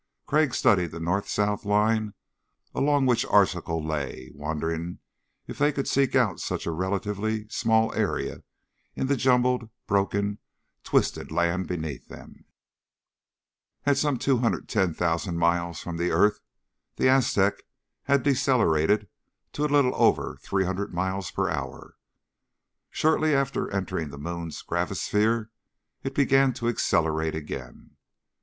Crag 0.25 0.55
studied 0.55 0.89
the 0.89 0.99
north 0.99 1.29
south 1.29 1.63
line 1.63 2.15
along 2.73 3.05
which 3.05 3.23
Arzachel 3.23 3.85
lay, 3.87 4.31
wondering 4.33 4.81
again 4.83 4.99
if 5.45 5.59
they 5.59 5.71
could 5.71 5.87
seek 5.87 6.15
out 6.15 6.39
such 6.39 6.65
a 6.65 6.71
relatively 6.71 7.47
small 7.49 7.93
area 7.93 8.41
in 8.95 9.05
the 9.05 9.15
jumbled, 9.15 9.69
broken, 9.85 10.39
twisted 10.83 11.31
land 11.31 11.67
beneath 11.67 12.07
them. 12.07 12.45
At 13.85 13.95
some 13.95 14.17
210,000 14.17 15.37
miles 15.37 15.79
from 15.81 16.01
earth 16.01 16.39
the 16.95 17.07
Aztec 17.07 17.61
had 18.05 18.23
decelerated 18.23 19.07
to 19.53 19.65
a 19.65 19.67
little 19.67 19.93
over 19.93 20.39
300 20.41 20.91
miles 20.95 21.29
per 21.29 21.47
hour. 21.47 21.95
Shortly 22.89 23.35
after 23.35 23.69
entering 23.69 24.09
the 24.09 24.17
moon's 24.17 24.63
gravisphere 24.63 25.51
it 26.01 26.15
began 26.15 26.53
to 26.53 26.67
accelerate 26.69 27.35
again. 27.35 27.97